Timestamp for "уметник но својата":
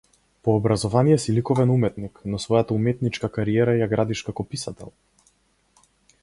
1.73-2.75